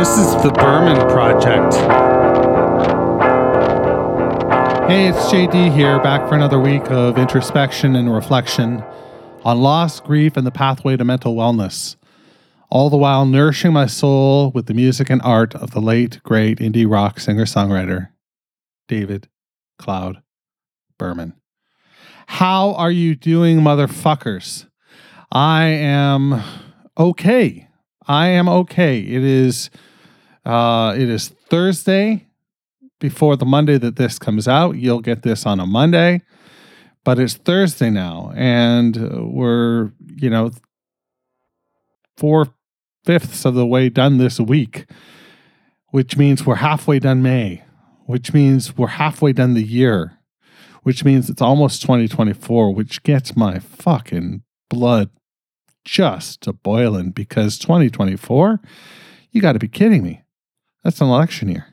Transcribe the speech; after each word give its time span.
This 0.00 0.16
is 0.16 0.42
the 0.42 0.50
Berman 0.50 0.96
Project. 1.10 1.74
Hey, 4.88 5.08
it's 5.08 5.30
JD 5.30 5.74
here, 5.74 6.02
back 6.02 6.26
for 6.26 6.34
another 6.34 6.58
week 6.58 6.90
of 6.90 7.18
introspection 7.18 7.94
and 7.94 8.10
reflection 8.10 8.82
on 9.44 9.60
loss, 9.60 10.00
grief, 10.00 10.38
and 10.38 10.46
the 10.46 10.50
pathway 10.50 10.96
to 10.96 11.04
mental 11.04 11.34
wellness. 11.34 11.96
All 12.70 12.88
the 12.88 12.96
while 12.96 13.26
nourishing 13.26 13.74
my 13.74 13.84
soul 13.84 14.50
with 14.52 14.68
the 14.68 14.72
music 14.72 15.10
and 15.10 15.20
art 15.20 15.54
of 15.54 15.72
the 15.72 15.82
late, 15.82 16.22
great 16.22 16.60
indie 16.60 16.90
rock 16.90 17.20
singer 17.20 17.44
songwriter, 17.44 18.08
David 18.88 19.28
Cloud 19.78 20.22
Berman. 20.96 21.34
How 22.26 22.72
are 22.72 22.90
you 22.90 23.14
doing, 23.14 23.60
motherfuckers? 23.60 24.66
I 25.30 25.64
am 25.64 26.42
okay. 26.96 27.68
I 28.08 28.28
am 28.28 28.48
okay. 28.48 28.98
It 29.00 29.22
is 29.22 29.68
uh 30.50 30.94
it 30.94 31.08
is 31.08 31.28
Thursday 31.28 32.26
before 32.98 33.36
the 33.36 33.46
Monday 33.46 33.78
that 33.78 33.96
this 33.96 34.18
comes 34.18 34.48
out. 34.48 34.76
You'll 34.76 35.00
get 35.00 35.22
this 35.22 35.46
on 35.46 35.60
a 35.60 35.66
Monday, 35.66 36.22
but 37.04 37.18
it's 37.18 37.34
Thursday 37.34 37.90
now 37.90 38.32
and 38.34 39.32
we're, 39.32 39.92
you 40.16 40.28
know, 40.28 40.50
four 42.16 42.52
fifths 43.04 43.44
of 43.44 43.54
the 43.54 43.66
way 43.66 43.88
done 43.88 44.18
this 44.18 44.40
week, 44.40 44.86
which 45.90 46.16
means 46.16 46.44
we're 46.44 46.56
halfway 46.56 46.98
done 46.98 47.22
May, 47.22 47.62
which 48.06 48.34
means 48.34 48.76
we're 48.76 48.88
halfway 48.88 49.32
done 49.32 49.54
the 49.54 49.62
year, 49.62 50.18
which 50.82 51.04
means 51.04 51.30
it's 51.30 51.42
almost 51.42 51.80
2024, 51.82 52.74
which 52.74 53.02
gets 53.04 53.36
my 53.36 53.60
fucking 53.60 54.42
blood 54.68 55.10
just 55.84 56.40
to 56.42 56.52
boiling 56.52 57.10
because 57.10 57.56
2024, 57.58 58.60
you 59.30 59.40
got 59.40 59.52
to 59.52 59.58
be 59.58 59.68
kidding 59.68 60.02
me. 60.02 60.22
That's 60.82 61.00
an 61.00 61.08
election 61.08 61.48
year. 61.48 61.66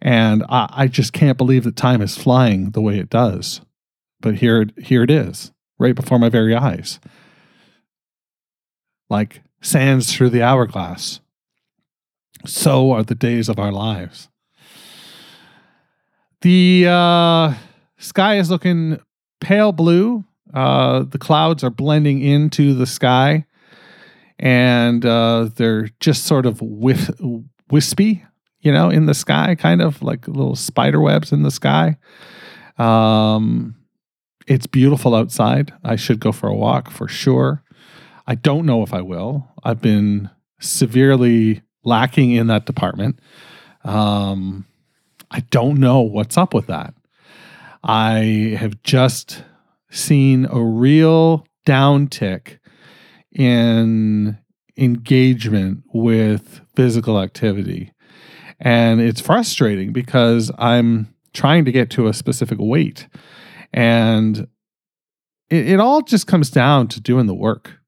And 0.00 0.44
I, 0.48 0.68
I, 0.70 0.86
just 0.86 1.12
can't 1.12 1.36
believe 1.36 1.64
that 1.64 1.76
time 1.76 2.00
is 2.00 2.16
flying 2.16 2.70
the 2.70 2.80
way 2.80 2.98
it 2.98 3.10
does. 3.10 3.60
But 4.20 4.36
here, 4.36 4.66
here 4.78 5.02
it 5.02 5.10
is, 5.10 5.52
right 5.78 5.94
before 5.94 6.18
my 6.18 6.28
very 6.28 6.54
eyes. 6.54 7.00
Like 9.10 9.42
sands 9.60 10.12
through 10.12 10.30
the 10.30 10.42
hourglass. 10.42 11.20
So 12.46 12.92
are 12.92 13.02
the 13.02 13.14
days 13.14 13.48
of 13.48 13.58
our 13.58 13.72
lives. 13.72 14.28
The 16.42 16.86
uh, 16.88 17.54
sky 17.98 18.38
is 18.38 18.50
looking 18.50 19.00
pale 19.40 19.72
blue. 19.72 20.24
Uh, 20.54 21.02
the 21.02 21.18
clouds 21.18 21.64
are 21.64 21.70
blending 21.70 22.20
into 22.20 22.74
the 22.74 22.86
sky, 22.86 23.44
and 24.38 25.04
uh, 25.04 25.50
they're 25.56 25.88
just 26.00 26.24
sort 26.24 26.46
of 26.46 26.62
whiff- 26.62 27.10
wispy, 27.70 28.24
you 28.60 28.72
know, 28.72 28.90
in 28.90 29.06
the 29.06 29.14
sky, 29.14 29.54
kind 29.54 29.80
of 29.82 30.02
like 30.02 30.26
little 30.26 30.56
spider 30.56 31.00
webs 31.00 31.32
in 31.32 31.42
the 31.42 31.50
sky. 31.50 31.96
Um, 32.78 33.76
it's 34.46 34.66
beautiful 34.66 35.14
outside. 35.14 35.72
I 35.84 35.96
should 35.96 36.20
go 36.20 36.32
for 36.32 36.48
a 36.48 36.54
walk 36.54 36.90
for 36.90 37.08
sure. 37.08 37.62
I 38.26 38.34
don't 38.34 38.66
know 38.66 38.82
if 38.82 38.92
I 38.92 39.00
will. 39.00 39.48
I've 39.62 39.80
been 39.80 40.30
severely 40.60 41.62
lacking 41.84 42.32
in 42.32 42.46
that 42.48 42.66
department. 42.66 43.20
Um, 43.84 44.66
I 45.30 45.40
don't 45.50 45.78
know 45.78 46.00
what's 46.00 46.36
up 46.36 46.54
with 46.54 46.66
that. 46.66 46.94
I 47.82 48.56
have 48.58 48.82
just 48.82 49.44
seen 49.90 50.46
a 50.50 50.62
real 50.62 51.46
downtick 51.66 52.58
in 53.32 54.38
engagement 54.78 55.82
with 55.92 56.60
physical 56.74 57.20
activity. 57.20 57.92
And 58.60 59.00
it's 59.00 59.20
frustrating 59.20 59.92
because 59.92 60.50
I'm 60.58 61.14
trying 61.34 61.64
to 61.64 61.72
get 61.72 61.90
to 61.90 62.06
a 62.06 62.14
specific 62.14 62.58
weight. 62.60 63.08
And 63.72 64.48
it, 65.50 65.68
it 65.68 65.80
all 65.80 66.02
just 66.02 66.26
comes 66.26 66.50
down 66.50 66.88
to 66.88 67.00
doing 67.00 67.26
the 67.26 67.34
work. 67.34 67.78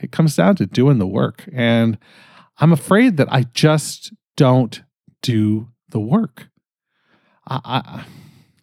It 0.00 0.12
comes 0.12 0.36
down 0.36 0.56
to 0.56 0.66
doing 0.66 0.98
the 0.98 1.06
work. 1.06 1.48
And 1.52 1.98
I'm 2.58 2.72
afraid 2.72 3.16
that 3.18 3.32
I 3.32 3.44
just 3.54 4.12
don't 4.36 4.82
do 5.22 5.68
the 5.90 6.00
work. 6.00 6.48
I, 7.46 7.60
I, 7.64 8.04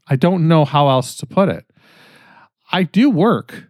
I 0.08 0.16
don't 0.16 0.48
know 0.48 0.66
how 0.66 0.90
else 0.90 1.16
to 1.18 1.26
put 1.26 1.50
it. 1.50 1.66
I 2.72 2.84
do 2.84 3.10
work, 3.10 3.66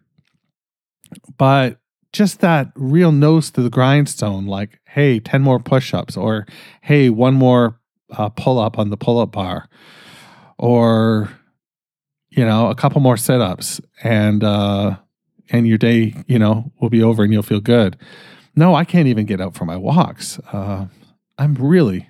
but 1.37 1.79
just 2.15 2.39
that 2.39 2.71
real 2.75 3.11
nose 3.11 3.51
to 3.51 3.61
the 3.61 3.69
grindstone, 3.69 4.45
like, 4.45 4.79
hey, 4.85 5.19
10 5.19 5.41
more 5.41 5.59
push 5.59 5.93
ups, 5.93 6.15
or 6.15 6.45
hey, 6.81 7.09
one 7.09 7.33
more 7.33 7.79
uh, 8.17 8.29
pull 8.29 8.57
up 8.57 8.79
on 8.79 8.89
the 8.89 8.97
pull 8.97 9.19
up 9.19 9.31
bar, 9.31 9.67
or, 10.57 11.29
you 12.29 12.45
know, 12.45 12.69
a 12.69 12.75
couple 12.75 13.01
more 13.01 13.17
sit 13.17 13.41
ups, 13.41 13.81
and, 14.03 14.43
uh, 14.43 14.95
and 15.49 15.67
your 15.67 15.77
day, 15.77 16.15
you 16.27 16.39
know, 16.39 16.71
will 16.79 16.89
be 16.89 17.03
over 17.03 17.23
and 17.23 17.33
you'll 17.33 17.43
feel 17.43 17.59
good. 17.59 17.97
No, 18.55 18.73
I 18.73 18.85
can't 18.85 19.07
even 19.07 19.25
get 19.25 19.41
out 19.41 19.53
for 19.53 19.65
my 19.65 19.75
walks. 19.75 20.39
Uh, 20.51 20.87
I'm 21.37 21.55
really 21.55 22.09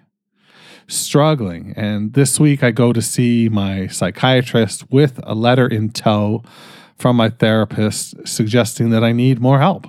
struggling. 0.87 1.73
And 1.75 2.13
this 2.13 2.39
week 2.39 2.63
I 2.63 2.69
go 2.69 2.93
to 2.93 3.01
see 3.01 3.49
my 3.49 3.87
psychiatrist 3.87 4.91
with 4.91 5.19
a 5.23 5.33
letter 5.33 5.67
in 5.67 5.89
tow 5.89 6.43
from 6.97 7.15
my 7.15 7.29
therapist 7.29 8.27
suggesting 8.27 8.91
that 8.91 9.03
I 9.03 9.11
need 9.11 9.39
more 9.39 9.59
help. 9.59 9.87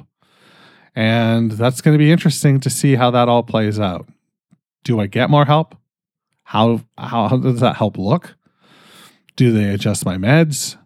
And 0.96 1.52
that's 1.52 1.80
going 1.80 1.94
to 1.94 2.02
be 2.02 2.10
interesting 2.10 2.58
to 2.60 2.70
see 2.70 2.96
how 2.96 3.12
that 3.12 3.28
all 3.28 3.42
plays 3.44 3.78
out. 3.78 4.08
Do 4.82 4.98
I 4.98 5.06
get 5.06 5.30
more 5.30 5.44
help? 5.44 5.76
How, 6.42 6.80
how, 6.98 7.28
does 7.36 7.60
that 7.60 7.76
help 7.76 7.98
look? 7.98 8.34
Do 9.36 9.52
they 9.52 9.72
adjust 9.72 10.04
my 10.04 10.16
meds? 10.16 10.76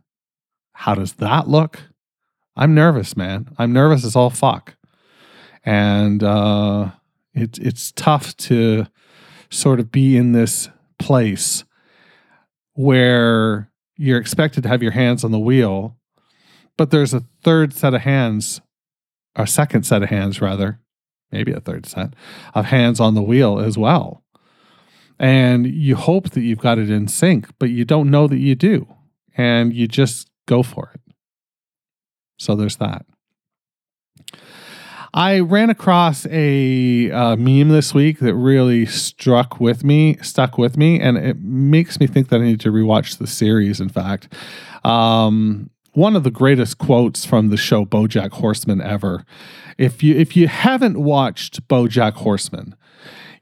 How 0.72 0.94
does 0.94 1.14
that 1.14 1.48
look? 1.48 1.80
I'm 2.56 2.74
nervous, 2.74 3.16
man. 3.16 3.48
I'm 3.56 3.72
nervous 3.72 4.04
as 4.04 4.16
all 4.16 4.30
fuck. 4.30 4.74
And 5.64 6.22
uh, 6.22 6.90
it's 7.32 7.58
it's 7.58 7.92
tough 7.92 8.36
to 8.38 8.86
sort 9.50 9.78
of 9.78 9.92
be 9.92 10.16
in 10.16 10.32
this 10.32 10.68
place 10.98 11.64
where 12.72 13.70
you're 13.96 14.18
expected 14.18 14.62
to 14.62 14.68
have 14.68 14.82
your 14.82 14.92
hands 14.92 15.22
on 15.22 15.30
the 15.30 15.38
wheel 15.38 15.98
but 16.80 16.90
there's 16.90 17.12
a 17.12 17.24
third 17.42 17.74
set 17.74 17.92
of 17.92 18.00
hands, 18.00 18.62
a 19.36 19.46
second 19.46 19.84
set 19.84 20.02
of 20.02 20.08
hands, 20.08 20.40
rather, 20.40 20.80
maybe 21.30 21.52
a 21.52 21.60
third 21.60 21.86
set 21.86 22.14
of 22.54 22.66
hands 22.66 23.00
on 23.00 23.14
the 23.14 23.22
wheel 23.22 23.58
as 23.58 23.78
well. 23.78 24.24
And 25.18 25.66
you 25.66 25.96
hope 25.96 26.30
that 26.30 26.40
you've 26.40 26.60
got 26.60 26.78
it 26.78 26.90
in 26.90 27.06
sync, 27.06 27.48
but 27.58 27.70
you 27.70 27.84
don't 27.84 28.10
know 28.10 28.26
that 28.26 28.38
you 28.38 28.54
do. 28.54 28.88
And 29.36 29.72
you 29.72 29.86
just 29.86 30.30
go 30.46 30.62
for 30.62 30.92
it. 30.94 31.14
So 32.38 32.56
there's 32.56 32.76
that. 32.76 33.04
I 35.12 35.40
ran 35.40 35.70
across 35.70 36.24
a 36.30 37.10
uh, 37.10 37.36
meme 37.36 37.68
this 37.68 37.92
week 37.92 38.20
that 38.20 38.34
really 38.34 38.86
struck 38.86 39.60
with 39.60 39.82
me, 39.82 40.16
stuck 40.22 40.56
with 40.56 40.76
me, 40.76 41.00
and 41.00 41.18
it 41.18 41.40
makes 41.40 41.98
me 41.98 42.06
think 42.06 42.28
that 42.28 42.40
I 42.40 42.44
need 42.44 42.60
to 42.60 42.70
rewatch 42.70 43.18
the 43.18 43.26
series. 43.26 43.80
In 43.80 43.88
fact, 43.88 44.32
um, 44.84 45.68
one 45.92 46.16
of 46.16 46.24
the 46.24 46.30
greatest 46.30 46.78
quotes 46.78 47.24
from 47.24 47.48
the 47.48 47.56
show 47.56 47.84
BoJack 47.84 48.32
Horseman 48.32 48.80
ever. 48.80 49.24
If 49.78 50.02
you 50.02 50.14
if 50.14 50.36
you 50.36 50.48
haven't 50.48 50.98
watched 50.98 51.66
BoJack 51.68 52.14
Horseman, 52.14 52.76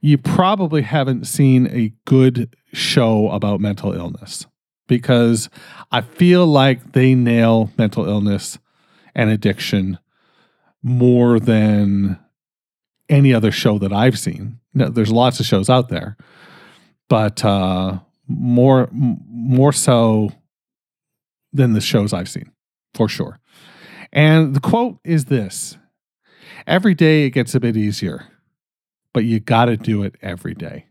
you 0.01 0.19
probably 0.19 0.83
haven't 0.83 1.27
seen 1.27 1.67
a 1.69 1.93
good 2.05 2.55
show 2.73 3.31
about 3.31 3.61
mental 3.61 3.93
illness 3.93 4.47
because 4.87 5.51
I 5.91 6.01
feel 6.01 6.47
like 6.47 6.93
they 6.93 7.15
nail 7.15 7.71
mental 7.77 8.09
illness 8.09 8.59
and 9.15 9.31
addiction 9.31 9.99
more 10.83 11.41
than 11.41 12.19
any 13.09 13.35
other 13.35 13.51
show 13.51 13.79
that 13.79 13.93
I've 13.93 14.19
seen. 14.19 14.61
Now, 14.75 14.89
there's 14.89 15.11
lots 15.11 15.41
of 15.41 15.47
shows 15.47 15.69
out 15.69 15.89
there, 15.89 16.17
but 17.09 17.45
uh, 17.45 17.99
more 18.29 18.89
more 18.93 19.73
so 19.73 20.31
than 21.53 21.73
the 21.73 21.81
shows 21.81 22.13
I've 22.13 22.29
seen, 22.29 22.53
for 22.95 23.09
sure. 23.09 23.41
And 24.13 24.55
the 24.55 24.61
quote 24.61 24.99
is 25.05 25.27
this 25.27 25.77
Every 26.67 26.95
day 26.95 27.25
it 27.27 27.31
gets 27.31 27.55
a 27.55 27.61
bit 27.61 27.77
easier, 27.77 28.27
but 29.13 29.25
you 29.25 29.41
got 29.41 29.67
to 29.67 29.77
do 29.77 30.03
it 30.03 30.17
every 30.23 30.55
day. 30.55 30.87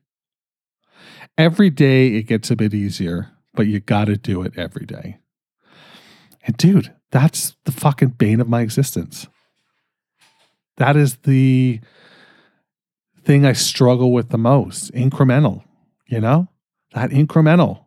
Every 1.38 1.70
day 1.70 2.16
it 2.16 2.24
gets 2.24 2.50
a 2.50 2.56
bit 2.56 2.74
easier, 2.74 3.32
but 3.54 3.68
you 3.68 3.80
got 3.80 4.06
to 4.06 4.18
do 4.18 4.42
it 4.42 4.58
every 4.58 4.86
day. 4.86 5.20
And 6.44 6.58
dude, 6.58 6.94
that's 7.12 7.56
the 7.66 7.72
fucking 7.72 8.16
bane 8.18 8.40
of 8.40 8.50
my 8.50 8.62
existence. 8.62 9.28
That 10.78 10.96
is 10.96 11.18
the 11.18 11.80
thing 13.24 13.46
I 13.46 13.54
struggle 13.54 14.12
with 14.12 14.30
the 14.30 14.38
most 14.38 14.92
incremental, 14.94 15.64
you 16.08 16.22
know, 16.22 16.48
that 16.94 17.10
incremental. 17.10 17.87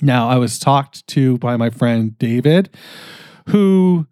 Now, 0.00 0.28
I 0.28 0.36
was 0.36 0.58
talked 0.58 1.06
to 1.08 1.38
by 1.38 1.56
my 1.56 1.70
friend 1.70 2.18
David, 2.18 2.70
who 3.48 4.06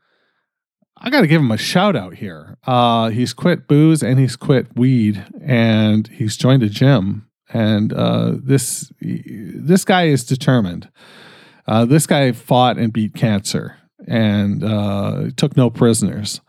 I 1.00 1.10
got 1.10 1.20
to 1.20 1.26
give 1.26 1.40
him 1.40 1.50
a 1.50 1.58
shout 1.58 1.94
out 1.94 2.14
here. 2.14 2.58
Uh, 2.66 3.10
he's 3.10 3.32
quit 3.32 3.68
booze 3.68 4.02
and 4.02 4.18
he's 4.18 4.36
quit 4.36 4.76
weed 4.76 5.24
and 5.40 6.06
he's 6.08 6.36
joined 6.36 6.62
a 6.62 6.68
gym. 6.68 7.28
And 7.50 7.92
uh, 7.92 8.32
this 8.36 8.92
this 9.00 9.84
guy 9.84 10.08
is 10.08 10.24
determined. 10.24 10.90
Uh, 11.66 11.84
this 11.84 12.06
guy 12.06 12.32
fought 12.32 12.78
and 12.78 12.92
beat 12.92 13.14
cancer 13.14 13.76
and 14.06 14.64
uh, 14.64 15.30
took 15.36 15.56
no 15.56 15.70
prisoners. 15.70 16.40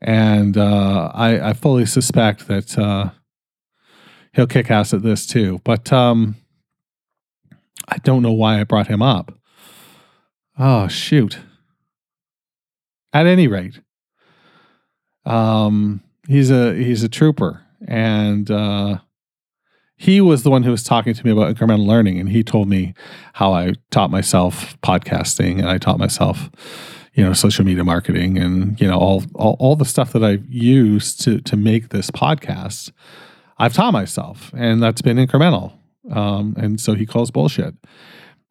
And 0.00 0.58
uh, 0.58 1.10
I, 1.14 1.50
I, 1.50 1.52
fully 1.54 1.86
suspect 1.86 2.46
that 2.48 2.78
uh, 2.78 3.10
he'll 4.34 4.46
kick 4.46 4.70
ass 4.70 4.92
at 4.92 5.02
this 5.02 5.26
too. 5.26 5.60
But 5.64 5.92
um, 5.92 6.36
I 7.88 7.98
don't 7.98 8.22
know 8.22 8.32
why 8.32 8.60
I 8.60 8.64
brought 8.64 8.88
him 8.88 9.02
up. 9.02 9.38
Oh, 10.58 10.88
shoot. 10.88 11.38
At 13.12 13.26
any 13.26 13.46
rate, 13.46 13.80
um, 15.24 16.02
he's 16.26 16.50
a 16.50 16.74
he's 16.74 17.02
a 17.02 17.08
trooper, 17.08 17.62
and 17.86 18.50
uh, 18.50 18.98
he 19.96 20.20
was 20.20 20.42
the 20.42 20.50
one 20.50 20.64
who 20.64 20.70
was 20.70 20.82
talking 20.82 21.14
to 21.14 21.24
me 21.24 21.30
about 21.30 21.54
incremental 21.54 21.86
learning, 21.86 22.18
and 22.18 22.28
he 22.28 22.42
told 22.42 22.68
me 22.68 22.94
how 23.34 23.52
I 23.52 23.74
taught 23.90 24.10
myself 24.10 24.76
podcasting, 24.80 25.60
and 25.60 25.68
I 25.68 25.78
taught 25.78 25.98
myself, 25.98 26.50
you 27.14 27.24
know, 27.24 27.32
social 27.32 27.64
media 27.64 27.84
marketing, 27.84 28.36
and 28.38 28.80
you 28.80 28.88
know 28.88 28.98
all 28.98 29.22
all, 29.34 29.56
all 29.60 29.76
the 29.76 29.84
stuff 29.84 30.12
that 30.12 30.24
I've 30.24 30.46
used 30.48 31.20
to 31.22 31.40
to 31.40 31.56
make 31.56 31.90
this 31.90 32.10
podcast. 32.10 32.90
I've 33.58 33.74
taught 33.74 33.92
myself, 33.92 34.52
and 34.56 34.82
that's 34.82 35.02
been 35.02 35.16
incremental. 35.16 35.72
Um, 36.10 36.54
and 36.58 36.80
so 36.80 36.94
he 36.94 37.06
calls 37.06 37.30
bullshit, 37.30 37.74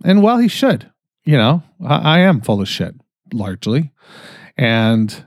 and 0.04 0.24
well, 0.24 0.38
he 0.38 0.48
should. 0.48 0.90
You 1.26 1.38
know, 1.38 1.64
I, 1.86 2.18
I 2.18 2.20
am 2.20 2.42
full 2.42 2.62
of 2.62 2.68
shit 2.68 2.96
largely, 3.32 3.92
and 4.58 5.26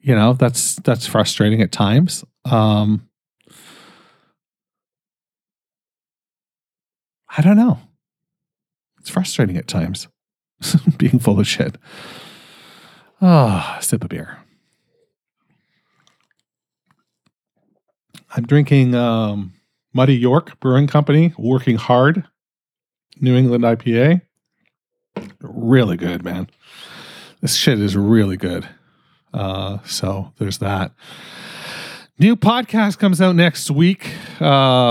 you 0.00 0.14
know 0.14 0.34
that's 0.34 0.76
that's 0.76 1.06
frustrating 1.06 1.62
at 1.62 1.72
times. 1.72 2.24
Um 2.44 3.08
i 7.36 7.42
don't 7.42 7.56
know. 7.56 7.78
It's 9.00 9.10
frustrating 9.10 9.56
at 9.56 9.66
times 9.66 10.08
being 10.98 11.18
full 11.18 11.40
of 11.40 11.48
shit. 11.48 11.76
Ah 13.20 13.76
oh, 13.76 13.80
sip 13.80 14.04
a 14.04 14.08
beer. 14.08 14.38
I'm 18.36 18.46
drinking 18.46 18.94
um 18.94 19.54
muddy 19.94 20.16
york 20.16 20.60
brewing 20.60 20.86
company 20.86 21.32
working 21.38 21.76
hard 21.76 22.24
new 23.20 23.34
england 23.34 23.64
ipa 23.64 24.20
really 25.40 25.96
good 25.96 26.22
man 26.22 26.46
this 27.44 27.56
shit 27.56 27.78
is 27.78 27.94
really 27.94 28.38
good. 28.38 28.66
Uh, 29.34 29.76
so 29.84 30.32
there's 30.38 30.56
that. 30.60 30.92
New 32.18 32.36
podcast 32.36 32.98
comes 32.98 33.20
out 33.20 33.36
next 33.36 33.70
week 33.70 34.12
uh, 34.40 34.46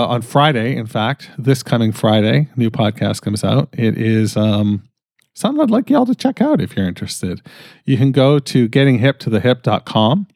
on 0.06 0.22
Friday. 0.22 0.76
In 0.76 0.86
fact, 0.86 1.30
this 1.36 1.64
coming 1.64 1.90
Friday, 1.90 2.48
new 2.54 2.70
podcast 2.70 3.22
comes 3.22 3.42
out. 3.42 3.70
It 3.72 3.98
is 3.98 4.36
um, 4.36 4.84
something 5.32 5.60
I'd 5.60 5.72
like 5.72 5.90
y'all 5.90 6.06
to 6.06 6.14
check 6.14 6.40
out 6.40 6.60
if 6.60 6.76
you're 6.76 6.86
interested. 6.86 7.42
You 7.84 7.96
can 7.96 8.12
go 8.12 8.38
to 8.38 8.68
gettinghiptothehip.com, 8.68 10.28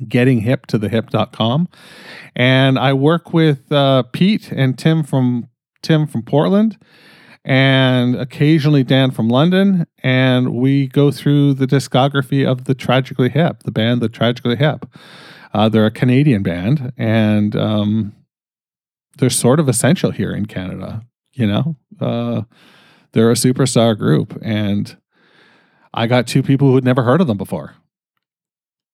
gettinghiptothehip.com, 0.00 1.68
and 2.34 2.78
I 2.78 2.92
work 2.92 3.32
with 3.32 3.70
uh, 3.70 4.04
Pete 4.12 4.52
and 4.52 4.78
Tim 4.78 5.02
from 5.02 5.48
Tim 5.82 6.06
from 6.06 6.22
Portland 6.22 6.78
and 7.44 8.14
occasionally 8.14 8.84
Dan 8.84 9.10
from 9.10 9.28
London. 9.28 9.86
And 10.02 10.54
we 10.54 10.86
go 10.86 11.10
through 11.10 11.54
the 11.54 11.66
discography 11.66 12.46
of 12.46 12.64
the 12.64 12.74
Tragically 12.74 13.30
Hip, 13.30 13.64
the 13.64 13.72
band 13.72 14.00
The 14.00 14.08
Tragically 14.08 14.56
Hip. 14.56 14.86
Uh, 15.52 15.68
they're 15.68 15.86
a 15.86 15.90
Canadian 15.90 16.42
band, 16.42 16.92
and 16.96 17.54
um, 17.56 18.14
they're 19.18 19.28
sort 19.30 19.60
of 19.60 19.68
essential 19.68 20.10
here 20.10 20.32
in 20.32 20.46
Canada. 20.46 21.02
You 21.32 21.46
know, 21.46 21.76
uh, 22.00 22.42
they're 23.12 23.30
a 23.30 23.34
superstar 23.34 23.96
group, 23.96 24.38
and 24.42 24.96
I 25.92 26.06
got 26.06 26.26
two 26.26 26.42
people 26.42 26.68
who 26.68 26.74
had 26.74 26.84
never 26.84 27.02
heard 27.02 27.20
of 27.20 27.26
them 27.26 27.36
before, 27.36 27.74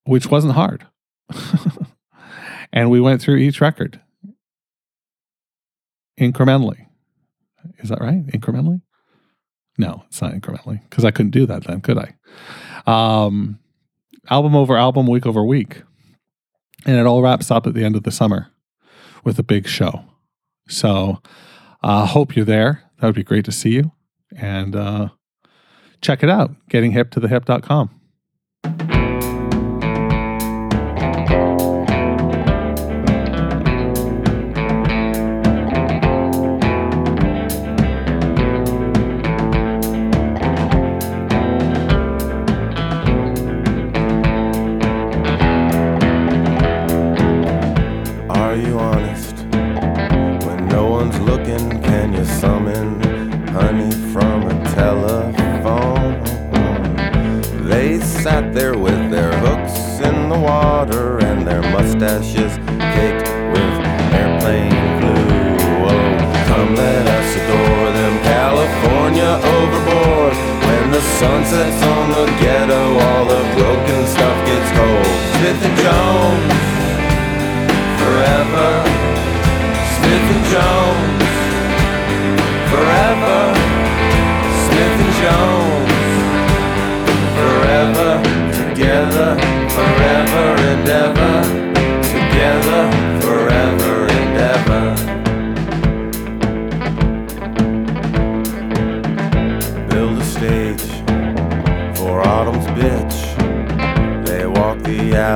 which 0.09 0.27
wasn't 0.27 0.55
hard. 0.55 0.87
and 2.73 2.91
we 2.91 3.01
went 3.01 3.21
through 3.21 3.37
each 3.37 3.61
record 3.61 4.01
incrementally 6.19 6.89
is 7.79 7.89
that 7.89 8.01
right? 8.01 8.27
Incrementally? 8.27 8.83
No, 9.77 10.05
it's 10.09 10.21
not 10.21 10.33
incrementally 10.33 10.83
because 10.89 11.05
I 11.05 11.11
couldn't 11.11 11.31
do 11.31 11.47
that 11.47 11.65
then, 11.65 11.81
could 11.81 11.99
I? 11.99 12.15
Um, 12.87 13.59
album 14.29 14.57
over 14.57 14.77
album, 14.77 15.07
week 15.07 15.27
over 15.27 15.45
week. 15.45 15.83
And 16.87 16.97
it 16.97 17.07
all 17.07 17.23
wraps 17.23 17.51
up 17.51 17.67
at 17.67 17.75
the 17.75 17.85
end 17.85 17.97
of 17.97 18.03
the 18.03 18.11
summer 18.11 18.49
with 19.25 19.39
a 19.39 19.43
big 19.43 19.67
show. 19.67 20.05
So 20.69 21.21
I 21.83 22.03
uh, 22.03 22.07
hope 22.07 22.37
you're 22.37 22.45
there. 22.45 22.85
That 22.99 23.07
would 23.07 23.15
be 23.15 23.25
great 23.25 23.45
to 23.47 23.53
see 23.53 23.71
you. 23.71 23.93
And 24.37 24.75
uh, 24.75 25.09
check 26.01 26.23
it 26.23 26.31
out, 26.31 26.55
gettinghiptothehip.com. 26.71 27.91
mustaches 28.65 28.98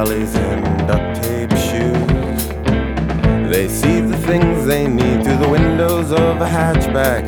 alleys 0.02 0.34
in 0.34 0.60
duct 0.88 1.22
tape 1.22 1.56
shoes. 1.68 2.40
They 3.52 3.68
see 3.68 4.00
the 4.00 4.18
things 4.26 4.66
they 4.66 4.88
need 4.88 5.22
through 5.22 5.36
the 5.36 5.48
windows 5.48 6.10
of 6.10 6.40
a 6.40 6.48
hatchback. 6.58 7.22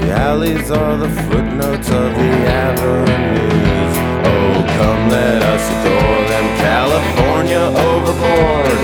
The 0.00 0.12
alleys 0.12 0.70
are 0.70 0.96
the 0.96 1.10
footnotes 1.26 1.88
of 1.88 2.08
the 2.20 2.32
avenues. 2.66 3.94
Oh, 4.30 4.54
come 4.78 5.02
let 5.08 5.42
us 5.54 5.64
adore 5.74 6.22
them, 6.32 6.46
California 6.68 7.64
overboard 7.88 8.78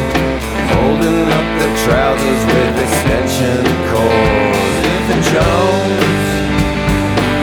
holding 0.75 1.27
up 1.39 1.49
the 1.63 1.71
trousers 1.85 2.43
with 2.53 2.75
extension 2.87 3.63
cords. 3.91 4.59
Smith 4.75 5.09
and 5.15 5.25
Jones, 5.35 6.27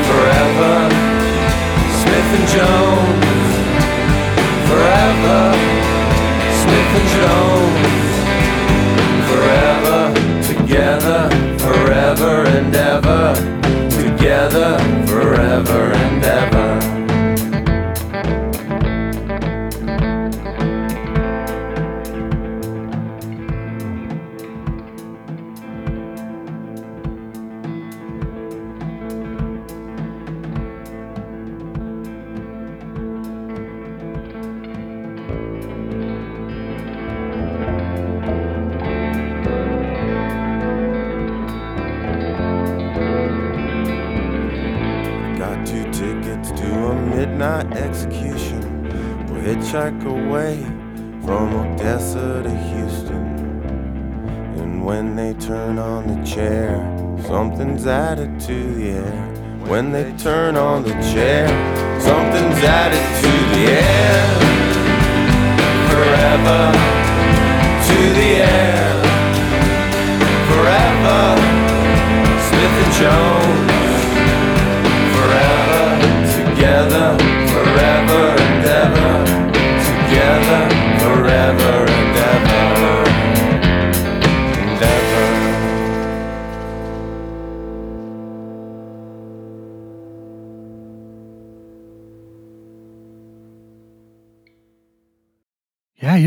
forever. 0.10 0.76
Smith 2.02 2.30
and 2.40 2.48
Jones, 2.56 3.13
Jones, 7.16 8.14
forever. 9.30 10.02
Together, 10.44 11.30
forever 11.60 12.44
and 12.48 12.76
ever. 12.76 13.34
Together, 13.90 14.78
forever 15.08 15.93
execution 47.72 48.84
will 49.28 49.42
hitchhike 49.42 50.04
away 50.06 50.62
from 51.24 51.54
Odessa 51.56 52.44
to 52.44 52.50
Houston. 52.50 53.26
And 54.58 54.86
when 54.86 55.16
they 55.16 55.34
turn 55.36 55.80
on 55.80 56.08
the 56.08 56.26
chair, 56.26 56.76
something's 57.26 57.88
added 57.88 58.40
to 58.42 58.74
the 58.74 58.90
air. 58.90 59.34
When 59.68 59.92
they 59.92 60.12
turn 60.18 60.58
on 60.58 60.84
the 60.84 60.94
chair, 61.14 61.48
something's 62.02 62.64
added 62.64 63.06
to 63.24 63.32
the 63.54 63.64
air. 63.72 64.26
Forever 65.90 66.72
to 67.88 68.14
the 68.20 68.30
air. 68.44 68.73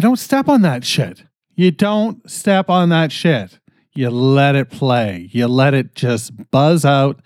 Don't 0.07 0.21
step 0.21 0.49
on 0.49 0.63
that 0.63 0.85
shit. 0.85 1.25
You 1.57 1.73
don't 1.73 2.31
step 2.31 2.71
on 2.71 2.91
that 2.91 3.11
shit. 3.11 3.59
You 3.93 4.09
let 4.09 4.55
it 4.55 4.71
play. 4.71 5.29
You 5.33 5.49
let 5.49 5.75
it 5.75 5.97
just 5.97 6.31
buzz 6.53 6.85
out 6.85 7.21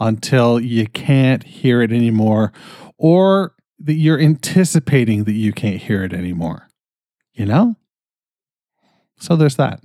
until 0.00 0.58
you 0.58 0.88
can't 0.88 1.44
hear 1.44 1.80
it 1.80 1.92
anymore 1.92 2.52
or 2.98 3.54
that 3.78 3.92
you're 3.92 4.18
anticipating 4.18 5.24
that 5.24 5.34
you 5.34 5.52
can't 5.52 5.80
hear 5.80 6.02
it 6.02 6.12
anymore. 6.12 6.68
You 7.34 7.46
know? 7.46 7.76
So 9.20 9.36
there's 9.36 9.54
that. 9.54 9.80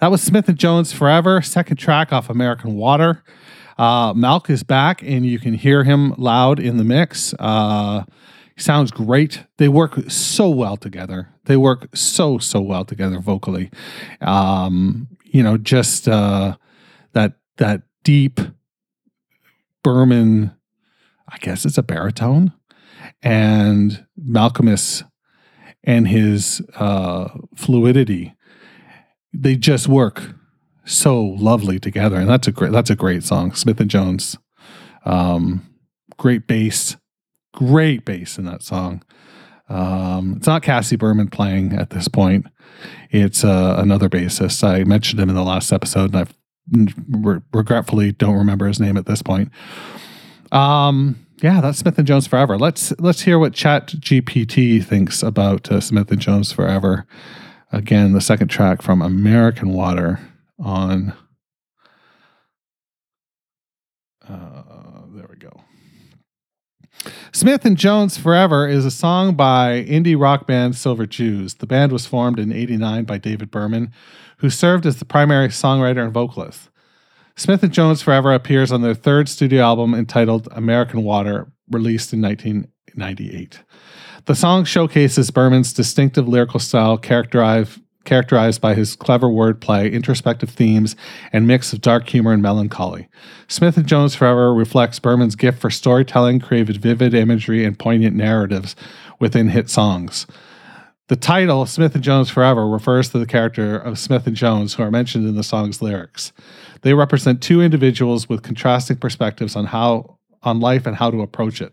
That 0.00 0.10
was 0.10 0.20
Smith 0.20 0.48
and 0.48 0.58
Jones 0.58 0.92
Forever, 0.92 1.40
second 1.42 1.76
track 1.76 2.12
off 2.12 2.28
American 2.28 2.74
Water. 2.74 3.22
Uh, 3.78 4.14
Malk 4.14 4.50
is 4.50 4.64
back, 4.64 5.00
and 5.04 5.24
you 5.24 5.38
can 5.38 5.54
hear 5.54 5.84
him 5.84 6.12
loud 6.18 6.58
in 6.58 6.76
the 6.76 6.82
mix. 6.82 7.34
Uh, 7.38 8.02
sounds 8.58 8.90
great. 8.90 9.44
They 9.56 9.68
work 9.68 10.10
so 10.10 10.50
well 10.50 10.76
together. 10.76 11.28
They 11.44 11.56
work 11.56 11.88
so 11.94 12.38
so 12.38 12.60
well 12.60 12.84
together 12.84 13.20
vocally. 13.20 13.70
Um, 14.20 15.08
you 15.24 15.42
know, 15.42 15.56
just 15.56 16.08
uh, 16.08 16.56
that 17.12 17.34
that 17.56 17.82
deep 18.04 18.40
Berman. 19.82 20.54
I 21.30 21.36
guess 21.38 21.66
it's 21.66 21.76
a 21.76 21.82
baritone, 21.82 22.54
and 23.22 24.06
Malkmus 24.18 25.04
and 25.84 26.08
his 26.08 26.62
uh, 26.76 27.28
fluidity. 27.54 28.34
They 29.32 29.56
just 29.56 29.88
work 29.88 30.34
so 30.84 31.20
lovely 31.22 31.78
together, 31.78 32.16
and 32.16 32.28
that's 32.28 32.48
a 32.48 32.52
great 32.52 32.72
that's 32.72 32.90
a 32.90 32.96
great 32.96 33.24
song. 33.24 33.52
Smith 33.52 33.80
and 33.80 33.90
Jones, 33.90 34.38
um, 35.04 35.66
great 36.16 36.46
bass, 36.46 36.96
great 37.58 38.04
bass 38.04 38.38
in 38.38 38.44
that 38.44 38.62
song. 38.62 39.02
Um, 39.68 40.34
it's 40.36 40.46
not 40.46 40.62
Cassie 40.62 40.94
Berman 40.94 41.28
playing 41.28 41.72
at 41.72 41.90
this 41.90 42.06
point. 42.06 42.46
It's 43.10 43.42
uh, 43.44 43.74
another 43.78 44.08
bassist. 44.08 44.62
I 44.62 44.84
mentioned 44.84 45.20
him 45.20 45.28
in 45.28 45.34
the 45.34 45.42
last 45.42 45.72
episode, 45.72 46.14
and 46.14 46.16
I 46.16 46.26
re- 47.10 47.40
regretfully 47.52 48.12
don't 48.12 48.36
remember 48.36 48.68
his 48.68 48.78
name 48.78 48.96
at 48.96 49.06
this 49.06 49.22
point. 49.22 49.50
Um, 50.52 51.26
yeah, 51.42 51.60
that's 51.60 51.78
Smith 51.78 51.98
and 51.98 52.06
Jones 52.06 52.28
Forever. 52.28 52.56
Let's 52.56 52.92
let's 53.00 53.22
hear 53.22 53.40
what 53.40 53.54
Chat 53.54 53.88
GPT 53.88 54.82
thinks 54.82 55.24
about 55.24 55.70
uh, 55.70 55.80
Smith 55.80 56.12
and 56.12 56.20
Jones 56.20 56.52
Forever. 56.52 57.06
Again, 57.72 58.12
the 58.12 58.20
second 58.20 58.48
track 58.48 58.82
from 58.82 59.02
American 59.02 59.72
Water 59.72 60.20
on. 60.60 61.12
Uh. 64.28 64.57
Smith 67.38 67.64
and 67.64 67.76
Jones 67.76 68.18
Forever 68.18 68.66
is 68.66 68.84
a 68.84 68.90
song 68.90 69.36
by 69.36 69.84
indie 69.88 70.20
rock 70.20 70.44
band 70.48 70.74
Silver 70.74 71.06
Jews. 71.06 71.54
The 71.54 71.68
band 71.68 71.92
was 71.92 72.04
formed 72.04 72.40
in 72.40 72.52
89 72.52 73.04
by 73.04 73.16
David 73.18 73.52
Berman, 73.52 73.92
who 74.38 74.50
served 74.50 74.84
as 74.84 74.96
the 74.96 75.04
primary 75.04 75.46
songwriter 75.46 76.02
and 76.02 76.12
vocalist. 76.12 76.68
Smith 77.36 77.62
and 77.62 77.72
Jones 77.72 78.02
Forever 78.02 78.34
appears 78.34 78.72
on 78.72 78.82
their 78.82 78.92
third 78.92 79.28
studio 79.28 79.62
album 79.62 79.94
entitled 79.94 80.48
American 80.50 81.04
Water, 81.04 81.46
released 81.70 82.12
in 82.12 82.20
1998. 82.22 83.62
The 84.24 84.34
song 84.34 84.64
showcases 84.64 85.30
Berman's 85.30 85.72
distinctive 85.72 86.26
lyrical 86.26 86.58
style 86.58 86.98
characterized 86.98 87.78
characterized 88.08 88.60
by 88.60 88.74
his 88.74 88.96
clever 88.96 89.28
wordplay, 89.28 89.92
introspective 89.92 90.48
themes, 90.50 90.96
and 91.32 91.46
mix 91.46 91.72
of 91.72 91.82
dark 91.82 92.08
humor 92.08 92.32
and 92.32 92.42
melancholy. 92.42 93.08
Smith 93.46 93.76
and 93.76 93.86
Jones 93.86 94.14
Forever 94.14 94.54
reflects 94.54 94.98
Berman's 94.98 95.36
gift 95.36 95.60
for 95.60 95.70
storytelling, 95.70 96.40
created 96.40 96.80
vivid 96.80 97.12
imagery, 97.12 97.64
and 97.64 97.78
poignant 97.78 98.16
narratives 98.16 98.74
within 99.20 99.50
hit 99.50 99.68
songs. 99.68 100.26
The 101.08 101.16
title, 101.16 101.64
Smith 101.66 101.94
and 101.94 102.04
Jones 102.04 102.28
Forever, 102.28 102.68
refers 102.68 103.10
to 103.10 103.18
the 103.18 103.26
character 103.26 103.76
of 103.76 103.98
Smith 103.98 104.26
and 104.26 104.36
Jones, 104.36 104.74
who 104.74 104.82
are 104.82 104.90
mentioned 104.90 105.26
in 105.26 105.36
the 105.36 105.42
song's 105.42 105.80
lyrics. 105.80 106.32
They 106.82 106.94
represent 106.94 107.42
two 107.42 107.62
individuals 107.62 108.28
with 108.28 108.42
contrasting 108.42 108.96
perspectives 108.96 109.56
on 109.56 109.66
how 109.66 110.17
on 110.42 110.60
life 110.60 110.86
and 110.86 110.96
how 110.96 111.10
to 111.10 111.22
approach 111.22 111.60
it. 111.60 111.72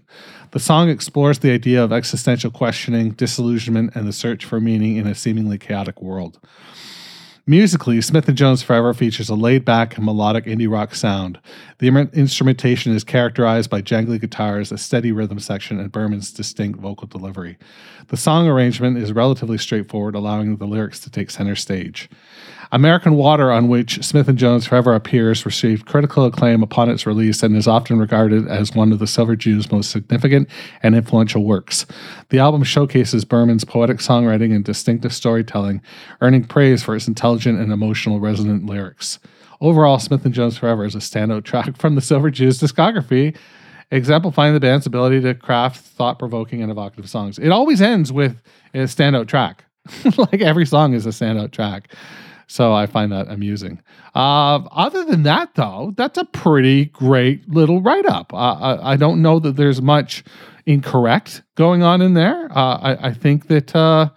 The 0.52 0.60
song 0.60 0.90
explores 0.90 1.40
the 1.40 1.52
idea 1.52 1.84
of 1.84 1.92
existential 1.92 2.52
questioning, 2.52 3.12
disillusionment, 3.12 3.96
and 3.96 4.08
the 4.08 4.14
search 4.14 4.46
for 4.46 4.60
meaning 4.62 4.96
in 4.96 5.08
a 5.08 5.16
seemingly 5.16 5.58
chaotic 5.58 6.02
world. 6.02 6.40
Musically, 7.48 8.02
Smith 8.02 8.28
and 8.28 8.38
Jones 8.38 8.64
Forever 8.64 8.94
features 8.94 9.30
a 9.30 9.36
laid 9.36 9.64
back 9.64 9.98
and 9.98 10.06
melodic 10.06 10.46
indie 10.46 10.72
rock 10.72 10.96
sound. 10.96 11.40
The 11.79 11.88
instrumentation 12.13 12.96
is 12.96 13.03
characterized 13.03 13.70
by 13.70 13.82
jangly 13.82 14.20
guitars, 14.20 14.72
a 14.72 14.77
steady 14.77 15.12
rhythm 15.12 15.39
section, 15.39 15.77
and 15.77 15.91
Berman's 15.91 16.32
distinct 16.32 16.79
vocal 16.79 17.05
delivery. 17.05 17.58
The 18.08 18.15
song 18.15 18.48
arrangement 18.48 18.98
is 18.98 19.12
relatively 19.12 19.58
straightforward, 19.58 20.15
allowing 20.15 20.55
the 20.55 20.67
lyrics 20.67 21.01
to 21.01 21.10
take 21.10 21.29
center 21.29 21.55
stage. 21.55 22.10
American 22.72 23.15
Water, 23.15 23.51
on 23.51 23.67
which 23.67 24.03
Smith 24.05 24.29
and 24.29 24.38
Jones 24.38 24.65
Forever 24.65 24.96
appears, 24.96 25.46
received 25.46 25.86
critical 25.86 26.24
acclaim 26.24 26.63
upon 26.63 26.89
its 26.89 27.05
release 27.05 27.44
and 27.44 27.58
is 27.58 27.67
often 27.67 28.00
regarded 28.00 28.48
as 28.48 28.74
one 28.74 28.94
of 28.94 29.00
the 29.00 29.08
Silver 29.08 29.36
Jews' 29.36 29.70
most 29.70 29.91
significant 29.91 30.50
and 30.82 30.96
influential 30.96 31.44
works. 31.44 31.86
The 32.29 32.39
album 32.39 32.63
showcases 32.63 33.25
Berman's 33.25 33.65
poetic 33.65 33.98
songwriting 33.98 34.55
and 34.55 34.63
distinctive 34.63 35.13
storytelling, 35.13 35.82
earning 36.22 36.46
praise 36.46 36.84
for 36.84 36.96
its 36.96 37.08
intelligent 37.08 37.60
and 37.60 37.72
emotional 37.72 38.22
resonant 38.22 38.65
lyrics. 38.65 39.20
Overall, 39.66 39.98
Smith 39.98 40.24
and 40.26 40.34
Jones 40.34 40.60
Forever 40.60 40.86
is 40.86 40.94
a 40.94 41.00
standout 41.00 41.44
track 41.44 41.76
from 41.80 41.96
the 41.96 42.02
Silver 42.02 42.30
Jews 42.30 42.60
discography, 42.60 43.36
exemplifying 43.90 44.54
the 44.54 44.60
band's 44.60 44.86
ability 44.86 45.22
to 45.22 45.34
craft 45.34 45.84
thought-provoking 45.84 46.62
and 46.62 46.72
evocative 46.72 47.10
songs. 47.10 47.40
It 47.40 47.50
always 47.50 47.82
ends 47.82 48.14
with 48.14 48.40
a 48.76 48.84
standout 48.84 49.28
track. 49.28 49.66
like 50.18 50.40
every 50.42 50.68
song 50.68 50.94
is 50.94 51.08
a 51.08 51.10
standout 51.10 51.52
track. 51.52 51.92
So 52.46 52.74
I 52.74 52.86
find 52.86 53.12
that 53.12 53.28
amusing. 53.28 53.82
Uh, 54.14 54.60
other 54.70 55.04
than 55.04 55.24
that, 55.24 55.56
though, 55.56 55.96
that's 55.98 56.20
a 56.20 56.26
pretty 56.26 56.86
great 56.86 57.50
little 57.50 57.82
write 57.82 58.06
up. 58.06 58.36
I, 58.36 58.78
I, 58.80 58.96
don't 58.98 59.24
know 59.24 59.40
that 59.40 59.56
there's 59.56 59.82
much 59.82 60.24
incorrect 60.68 61.42
going 61.56 61.82
on 61.82 62.04
in 62.04 62.14
there. 62.14 62.56
Uh, 62.56 62.78
I, 62.78 63.08
I, 63.08 63.14
think 63.16 63.48
that 63.48 63.76
uh, 63.76 64.10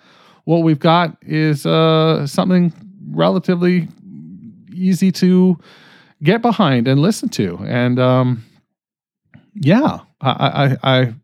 what 0.45 0.59
we've 0.59 0.79
got 0.79 1.17
is 1.23 1.65
uh, 1.65 2.27
something 2.27 2.71
relatively 3.11 3.89
easy 4.79 5.13
to 5.13 5.59
get 6.23 6.43
behind 6.43 6.89
and 6.89 7.01
listen 7.01 7.29
to. 7.31 7.59
And 7.67 7.99
um, 7.99 8.45
yeah, 9.55 10.01
I, 10.21 10.77
I, 10.83 10.99
I, 10.99 11.15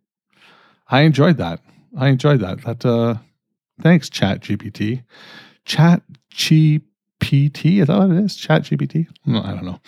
I 0.89 1.01
enjoyed 1.03 1.39
that. 1.39 1.61
I 1.97 2.09
enjoyed 2.09 2.41
that. 2.41 2.63
That 2.63 2.85
uh, 2.85 3.17
thanks, 3.81 4.09
Chat 4.09 4.41
GPT. 4.41 5.03
Chat 5.65 6.03
GPT. 6.33 7.81
Is 7.81 7.87
that 7.87 7.99
what 7.99 8.11
it 8.11 8.25
is? 8.25 8.37
Chat 8.37 8.63
GPT? 8.63 9.07
No, 9.27 9.43
I 9.43 9.53
don't 9.53 9.65
know. 9.65 9.81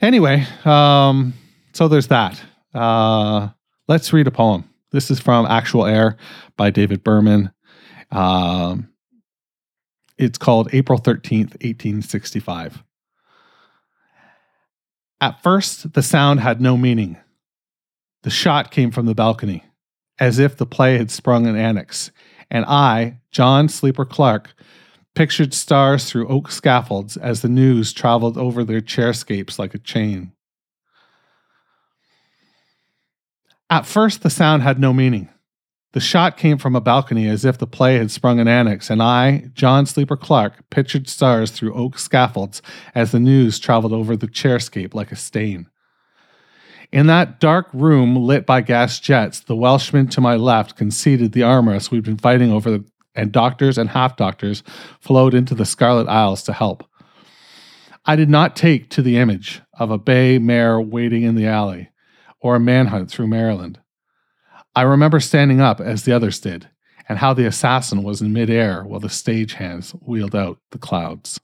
Anyway, 0.00 0.46
um, 0.64 1.34
so 1.72 1.88
there's 1.88 2.08
that. 2.08 2.40
Uh, 2.74 3.48
let's 3.88 4.12
read 4.12 4.26
a 4.26 4.30
poem. 4.30 4.64
This 4.92 5.10
is 5.10 5.20
from 5.20 5.46
Actual 5.46 5.86
Air 5.86 6.16
by 6.56 6.70
David 6.70 7.04
Berman. 7.04 7.50
Um, 8.10 8.89
it's 10.20 10.38
called 10.38 10.68
April 10.74 10.98
13th, 10.98 11.54
1865. 11.62 12.84
At 15.20 15.42
first, 15.42 15.94
the 15.94 16.02
sound 16.02 16.40
had 16.40 16.60
no 16.60 16.76
meaning. 16.76 17.16
The 18.22 18.30
shot 18.30 18.70
came 18.70 18.90
from 18.90 19.06
the 19.06 19.14
balcony, 19.14 19.64
as 20.18 20.38
if 20.38 20.56
the 20.56 20.66
play 20.66 20.98
had 20.98 21.10
sprung 21.10 21.46
an 21.46 21.56
annex, 21.56 22.10
and 22.50 22.66
I, 22.66 23.20
John 23.30 23.70
Sleeper 23.70 24.04
Clarke, 24.04 24.54
pictured 25.14 25.54
stars 25.54 26.04
through 26.04 26.28
oak 26.28 26.50
scaffolds 26.50 27.16
as 27.16 27.40
the 27.40 27.48
news 27.48 27.92
traveled 27.94 28.36
over 28.36 28.62
their 28.62 28.82
chairscapes 28.82 29.58
like 29.58 29.74
a 29.74 29.78
chain. 29.78 30.32
At 33.70 33.86
first, 33.86 34.22
the 34.22 34.30
sound 34.30 34.62
had 34.62 34.78
no 34.78 34.92
meaning. 34.92 35.30
The 35.92 36.00
shot 36.00 36.36
came 36.36 36.56
from 36.56 36.76
a 36.76 36.80
balcony 36.80 37.28
as 37.28 37.44
if 37.44 37.58
the 37.58 37.66
play 37.66 37.98
had 37.98 38.12
sprung 38.12 38.38
an 38.38 38.46
annex, 38.46 38.90
and 38.90 39.02
I, 39.02 39.50
John 39.54 39.86
Sleeper 39.86 40.16
Clarke, 40.16 40.68
pictured 40.70 41.08
stars 41.08 41.50
through 41.50 41.74
oak 41.74 41.98
scaffolds 41.98 42.62
as 42.94 43.10
the 43.10 43.18
news 43.18 43.58
traveled 43.58 43.92
over 43.92 44.16
the 44.16 44.28
chairscape 44.28 44.94
like 44.94 45.10
a 45.10 45.16
stain. 45.16 45.68
In 46.92 47.08
that 47.08 47.40
dark 47.40 47.68
room 47.72 48.14
lit 48.14 48.46
by 48.46 48.60
gas 48.60 49.00
jets, 49.00 49.40
the 49.40 49.56
Welshman 49.56 50.08
to 50.08 50.20
my 50.20 50.36
left 50.36 50.76
conceded 50.76 51.32
the 51.32 51.40
armrest 51.40 51.90
we'd 51.90 52.04
been 52.04 52.16
fighting 52.16 52.52
over, 52.52 52.80
and 53.16 53.32
doctors 53.32 53.76
and 53.76 53.90
half 53.90 54.16
doctors 54.16 54.62
flowed 55.00 55.34
into 55.34 55.56
the 55.56 55.64
Scarlet 55.64 56.08
Aisles 56.08 56.44
to 56.44 56.52
help. 56.52 56.84
I 58.06 58.14
did 58.14 58.30
not 58.30 58.54
take 58.56 58.90
to 58.90 59.02
the 59.02 59.18
image 59.18 59.60
of 59.74 59.90
a 59.90 59.98
bay 59.98 60.38
mare 60.38 60.80
waiting 60.80 61.22
in 61.22 61.34
the 61.34 61.46
alley 61.46 61.90
or 62.40 62.56
a 62.56 62.60
manhunt 62.60 63.10
through 63.10 63.26
Maryland. 63.26 63.80
I 64.74 64.82
remember 64.82 65.20
standing 65.20 65.60
up 65.60 65.80
as 65.80 66.04
the 66.04 66.12
others 66.12 66.38
did, 66.40 66.68
and 67.08 67.18
how 67.18 67.34
the 67.34 67.46
assassin 67.46 68.02
was 68.02 68.20
in 68.20 68.32
midair 68.32 68.84
while 68.84 69.00
the 69.00 69.08
stagehands 69.08 69.90
wheeled 70.06 70.36
out 70.36 70.58
the 70.70 70.78
clouds. 70.78 71.40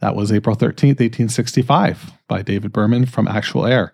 That 0.00 0.14
was 0.14 0.32
April 0.32 0.56
13th, 0.56 1.00
1865, 1.00 2.12
by 2.26 2.40
David 2.40 2.72
Berman 2.72 3.04
from 3.04 3.28
Actual 3.28 3.66
Air. 3.66 3.92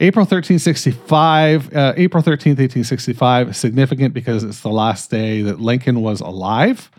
April 0.00 0.22
1365, 0.22 1.76
uh, 1.76 1.92
April 1.96 2.22
13th, 2.22 2.58
1865, 2.58 3.54
significant 3.54 4.14
because 4.14 4.44
it's 4.44 4.60
the 4.60 4.70
last 4.70 5.10
day 5.10 5.42
that 5.42 5.60
Lincoln 5.60 6.00
was 6.00 6.20
alive. 6.20 6.90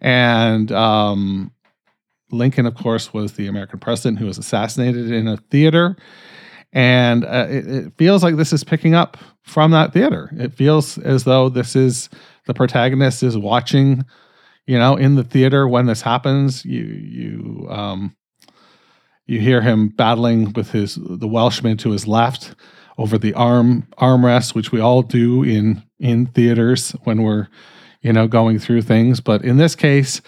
And 0.00 0.72
um, 0.72 1.52
Lincoln, 2.32 2.66
of 2.66 2.74
course, 2.74 3.12
was 3.12 3.34
the 3.34 3.46
American 3.46 3.78
president 3.78 4.18
who 4.18 4.26
was 4.26 4.38
assassinated 4.38 5.12
in 5.12 5.28
a 5.28 5.36
theater 5.36 5.96
and 6.72 7.24
uh, 7.24 7.46
it, 7.48 7.66
it, 7.66 7.92
feels 7.98 8.22
like 8.22 8.36
this 8.36 8.52
is 8.52 8.64
picking 8.64 8.94
up 8.94 9.18
from 9.42 9.72
that 9.72 9.92
theater. 9.92 10.30
It 10.38 10.54
feels 10.54 10.96
as 10.98 11.24
though 11.24 11.48
this 11.48 11.76
is 11.76 12.08
the 12.46 12.54
protagonist 12.54 13.22
is 13.22 13.36
watching, 13.36 14.04
you 14.66 14.78
know, 14.78 14.96
in 14.96 15.16
the 15.16 15.24
theater 15.24 15.68
when 15.68 15.86
this 15.86 16.00
happens. 16.00 16.64
You 16.64 16.84
you 16.84 17.66
um, 17.70 18.16
you 19.26 19.40
hear 19.40 19.60
him 19.60 19.88
battling 19.88 20.52
with 20.54 20.70
his 20.70 20.98
the 21.00 21.28
Welshman 21.28 21.76
to 21.78 21.90
his 21.90 22.06
left 22.06 22.54
over 22.96 23.18
the 23.18 23.34
arm 23.34 23.86
armrest, 23.98 24.54
which 24.54 24.72
we 24.72 24.80
all 24.80 25.02
do 25.02 25.42
in 25.42 25.82
in 25.98 26.26
theaters 26.26 26.92
when 27.04 27.22
we're 27.22 27.48
you 28.00 28.12
know 28.14 28.26
going 28.26 28.58
through 28.58 28.82
things. 28.82 29.20
But 29.20 29.44
in 29.44 29.58
this 29.58 29.74
case, 29.74 30.22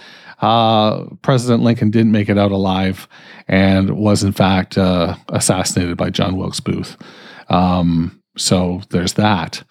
uh, 0.45 1.07
President 1.23 1.63
Lincoln 1.63 1.91
didn't 1.91 2.13
make 2.13 2.29
it 2.29 2.37
out 2.37 2.53
alive 2.53 3.09
and 3.49 3.97
was, 3.97 4.23
in 4.23 4.33
fact, 4.33 4.77
uh, 4.77 5.17
assassinated 5.31 5.97
by 5.97 6.11
John 6.11 6.37
Wilkes 6.37 6.61
Booth. 6.61 6.99
Um, 7.49 8.21
so 8.37 8.83
there's 8.91 9.15
that. 9.15 9.65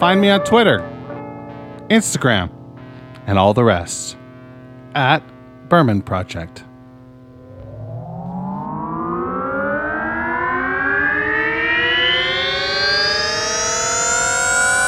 Find 0.00 0.20
me 0.20 0.30
on 0.30 0.42
Twitter, 0.42 0.80
Instagram, 1.88 2.50
and 3.26 3.38
all 3.38 3.52
the 3.52 3.64
rest 3.64 4.16
at 4.94 5.22
Berman 5.68 6.00
Project. 6.02 6.64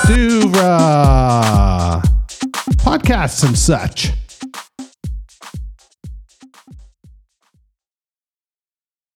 Duvra 0.06 2.02
podcasts 2.78 3.44
and 3.46 3.58
such. 3.58 4.12